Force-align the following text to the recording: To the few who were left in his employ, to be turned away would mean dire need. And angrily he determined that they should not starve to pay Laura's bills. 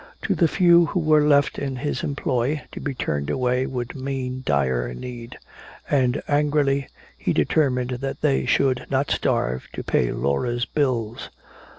To 0.23 0.33
the 0.33 0.47
few 0.47 0.87
who 0.87 0.99
were 0.99 1.21
left 1.21 1.59
in 1.59 1.75
his 1.75 2.01
employ, 2.01 2.63
to 2.71 2.79
be 2.79 2.95
turned 2.95 3.29
away 3.29 3.67
would 3.67 3.93
mean 3.95 4.41
dire 4.43 4.91
need. 4.95 5.37
And 5.87 6.23
angrily 6.27 6.87
he 7.15 7.33
determined 7.33 7.91
that 7.91 8.21
they 8.21 8.47
should 8.47 8.87
not 8.89 9.11
starve 9.11 9.67
to 9.73 9.83
pay 9.83 10.11
Laura's 10.11 10.65
bills. 10.65 11.29